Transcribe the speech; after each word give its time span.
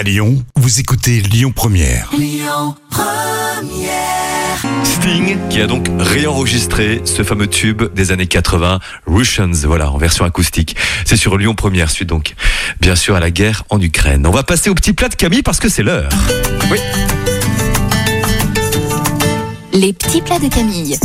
À 0.00 0.02
Lyon, 0.02 0.42
vous 0.56 0.80
écoutez 0.80 1.20
Lyon 1.20 1.52
Première. 1.54 2.10
Sting 4.82 5.36
qui 5.50 5.60
a 5.60 5.66
donc 5.66 5.88
réenregistré 5.98 7.02
ce 7.04 7.22
fameux 7.22 7.48
tube 7.48 7.82
des 7.92 8.10
années 8.10 8.26
80, 8.26 8.78
Russians, 9.06 9.52
voilà, 9.64 9.90
en 9.90 9.98
version 9.98 10.24
acoustique. 10.24 10.74
C'est 11.04 11.18
sur 11.18 11.36
Lyon 11.36 11.54
Première 11.54 11.90
suite 11.90 12.08
donc, 12.08 12.34
bien 12.80 12.96
sûr, 12.96 13.14
à 13.14 13.20
la 13.20 13.30
guerre 13.30 13.64
en 13.68 13.78
Ukraine. 13.78 14.26
On 14.26 14.30
va 14.30 14.42
passer 14.42 14.70
au 14.70 14.74
petit 14.74 14.94
plat 14.94 15.10
de 15.10 15.16
Camille 15.16 15.42
parce 15.42 15.58
que 15.58 15.68
c'est 15.68 15.82
l'heure. 15.82 16.08
Oui. 16.70 16.78
Les 19.74 19.92
petits 19.92 20.22
plats 20.22 20.38
de 20.38 20.48
Camille. 20.48 20.98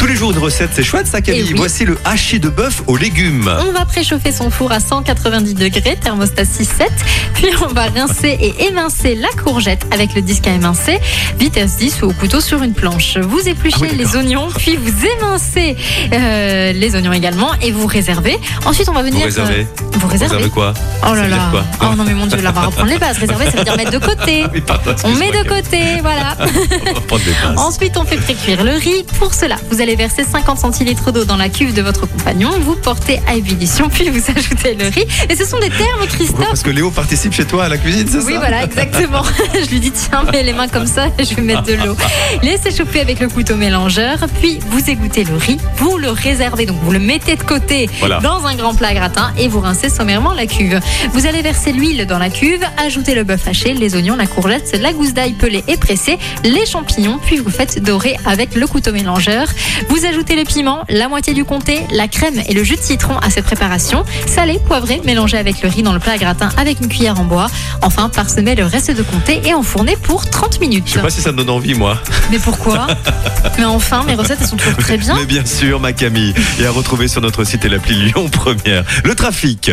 Tous 0.00 0.06
les 0.06 0.16
jours 0.16 0.30
une 0.30 0.38
recette, 0.38 0.70
c'est 0.72 0.82
chouette 0.82 1.06
ça 1.06 1.20
Camille. 1.20 1.42
Oui. 1.42 1.54
Voici 1.58 1.84
le 1.84 1.98
hachis 2.06 2.40
de 2.40 2.48
bœuf 2.48 2.82
aux 2.86 2.96
légumes. 2.96 3.50
On 3.68 3.70
va 3.72 3.84
préchauffer 3.84 4.32
son 4.32 4.48
four 4.48 4.72
à 4.72 4.80
190 4.80 5.52
degrés, 5.52 5.98
thermostat 6.02 6.44
6-7. 6.44 6.88
Puis 7.34 7.48
on 7.62 7.74
va 7.74 7.82
rincer 7.82 8.38
et 8.40 8.64
émincer 8.64 9.14
la 9.14 9.28
courgette 9.28 9.84
avec 9.90 10.14
le 10.14 10.22
disque 10.22 10.46
à 10.46 10.52
émincer, 10.52 10.98
vitesse 11.38 11.76
10 11.76 12.00
ou 12.00 12.06
au 12.06 12.12
couteau 12.14 12.40
sur 12.40 12.62
une 12.62 12.72
planche. 12.72 13.18
Vous 13.18 13.46
épluchez 13.46 13.76
Ah 13.82 13.88
oui, 13.90 13.98
les 13.98 14.16
oignons, 14.16 14.48
puis 14.56 14.78
vous 14.78 15.04
émincez 15.18 15.76
euh, 16.14 16.72
les 16.72 16.94
oignons 16.94 17.12
également 17.12 17.50
et 17.60 17.70
vous 17.70 17.86
réservez. 17.86 18.38
Ensuite, 18.64 18.88
on 18.88 18.94
va 18.94 19.02
venir. 19.02 19.18
Vous 19.18 19.24
réservez 19.26 19.66
euh, 19.66 19.98
vous 19.98 20.08
réservez. 20.08 20.36
Réservez 20.36 20.50
quoi? 20.50 20.72
Oh 21.06 21.14
là 21.14 21.28
là. 21.28 21.52
Oh 21.82 21.94
non 21.94 22.04
mais 22.04 22.14
mon 22.14 22.24
dieu, 22.24 22.40
là 22.40 22.52
on 22.56 22.58
va 22.58 22.66
reprendre 22.66 22.88
les 22.88 22.98
bases. 22.98 23.18
Réserver, 23.18 23.50
ça 23.50 23.58
veut 23.58 23.64
dire 23.64 23.76
mettre 23.76 23.90
de 23.90 23.98
côté. 23.98 24.46
Oui, 24.52 24.62
pardon, 24.62 24.94
On 25.04 25.14
met 25.16 25.30
de 25.30 25.46
côté, 25.46 26.00
voilà. 26.00 26.36
On 27.10 27.16
va 27.16 27.22
pinces. 27.32 27.58
Ensuite, 27.58 27.96
on 27.96 28.04
fait 28.04 28.16
précuire 28.16 28.64
le 28.64 28.72
riz. 28.72 29.04
Pour 29.18 29.34
cela, 29.34 29.56
vous 29.70 29.80
allez 29.80 29.89
verser 29.96 30.24
50 30.24 30.58
centilitres 30.58 31.12
d'eau 31.12 31.24
dans 31.24 31.36
la 31.36 31.48
cuve 31.48 31.72
de 31.74 31.82
votre 31.82 32.06
compagnon. 32.06 32.50
Vous 32.60 32.76
portez 32.76 33.20
à 33.26 33.34
ébullition, 33.34 33.88
puis 33.88 34.08
vous 34.10 34.20
ajoutez 34.36 34.74
le 34.74 34.86
riz. 34.88 35.04
Et 35.28 35.36
ce 35.36 35.44
sont 35.44 35.58
des 35.58 35.70
termes, 35.70 36.06
Christophe. 36.08 36.46
Parce 36.48 36.62
que 36.62 36.70
Léo 36.70 36.90
participe 36.90 37.32
chez 37.32 37.44
toi 37.44 37.64
à 37.64 37.68
la 37.68 37.78
cuisine, 37.78 38.06
c'est 38.10 38.18
Oui, 38.24 38.34
ça 38.34 38.38
voilà, 38.40 38.64
exactement. 38.64 39.22
je 39.54 39.70
lui 39.70 39.80
dis, 39.80 39.90
tiens, 39.92 40.24
mets 40.32 40.42
les 40.42 40.52
mains 40.52 40.68
comme 40.68 40.86
ça 40.86 41.06
et 41.18 41.24
je 41.24 41.34
vais 41.34 41.42
mettre 41.42 41.62
de 41.62 41.74
l'eau. 41.74 41.96
Laissez 42.42 42.70
chauffer 42.70 43.00
avec 43.00 43.20
le 43.20 43.28
couteau 43.28 43.56
mélangeur, 43.56 44.18
puis 44.40 44.58
vous 44.70 44.88
égouttez 44.90 45.24
le 45.24 45.36
riz, 45.36 45.58
vous 45.76 45.98
le 45.98 46.10
réservez, 46.10 46.66
donc 46.66 46.78
vous 46.82 46.92
le 46.92 46.98
mettez 46.98 47.36
de 47.36 47.42
côté 47.42 47.88
Voilà. 48.00 48.20
dans 48.20 48.46
un 48.46 48.54
grand 48.54 48.74
plat 48.74 48.94
gratin 48.94 49.32
et 49.38 49.48
vous 49.48 49.60
rincez 49.60 49.88
sommairement 49.88 50.32
la 50.32 50.46
cuve. 50.46 50.80
Vous 51.12 51.26
allez 51.26 51.42
verser 51.42 51.72
l'huile 51.72 52.06
dans 52.06 52.18
la 52.18 52.30
cuve, 52.30 52.62
ajouter 52.78 53.14
le 53.14 53.24
bœuf 53.24 53.46
haché, 53.48 53.74
les 53.74 53.94
oignons, 53.96 54.16
la 54.16 54.26
courgette, 54.26 54.78
la 54.80 54.92
gousse 54.92 55.12
d'ail 55.12 55.32
pelée 55.32 55.64
et 55.68 55.76
pressée, 55.76 56.18
les 56.44 56.66
champignons, 56.66 57.18
puis 57.24 57.36
vous 57.38 57.50
faites 57.50 57.82
dorer 57.82 58.16
avec 58.26 58.54
le 58.54 58.66
couteau 58.66 58.92
mélangeur. 58.92 59.46
Vous 59.88 60.04
ajoutez 60.04 60.36
le 60.36 60.44
piment, 60.44 60.84
la 60.88 61.08
moitié 61.08 61.34
du 61.34 61.44
comté, 61.44 61.80
la 61.90 62.08
crème 62.08 62.40
et 62.48 62.54
le 62.54 62.62
jus 62.64 62.76
de 62.76 62.82
citron 62.82 63.16
à 63.18 63.30
cette 63.30 63.44
préparation. 63.44 64.04
Salé, 64.26 64.58
poivré, 64.66 65.00
mélangé 65.04 65.36
avec 65.36 65.62
le 65.62 65.68
riz 65.68 65.82
dans 65.82 65.92
le 65.92 65.98
plat 65.98 66.18
gratin 66.18 66.50
avec 66.56 66.80
une 66.80 66.88
cuillère 66.88 67.18
en 67.20 67.24
bois. 67.24 67.48
Enfin, 67.82 68.08
parsemez 68.08 68.54
le 68.54 68.64
reste 68.64 68.90
de 68.90 69.02
comté 69.02 69.40
et 69.44 69.54
enfournez 69.54 69.96
pour 69.96 70.28
30 70.28 70.60
minutes. 70.60 70.84
Je 70.86 70.92
sais 70.94 71.00
pas 71.00 71.10
si 71.10 71.20
ça 71.20 71.32
me 71.32 71.38
donne 71.38 71.50
envie, 71.50 71.74
moi. 71.74 71.98
Mais 72.30 72.38
pourquoi? 72.38 72.86
Mais 73.58 73.64
enfin, 73.64 74.04
mes 74.04 74.14
recettes, 74.14 74.38
elles 74.40 74.48
sont 74.48 74.56
toujours 74.56 74.76
très 74.76 74.98
bien. 74.98 75.16
Mais 75.16 75.26
bien 75.26 75.44
sûr, 75.44 75.80
ma 75.80 75.92
Camille. 75.92 76.34
Et 76.60 76.66
à 76.66 76.70
retrouver 76.70 77.08
sur 77.08 77.20
notre 77.20 77.44
site 77.44 77.64
et 77.64 77.68
l'appli 77.68 77.94
Lyon 77.94 78.28
Première. 78.28 78.84
Le 79.04 79.14
trafic. 79.14 79.70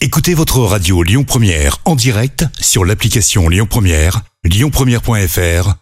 Écoutez 0.00 0.34
votre 0.34 0.58
radio 0.58 1.02
Lyon 1.02 1.24
Première 1.24 1.78
en 1.84 1.94
direct 1.94 2.44
sur 2.60 2.84
l'application 2.84 3.48
Lyon 3.48 3.66
Première, 3.68 4.22
lyonpremière.fr 4.44 5.81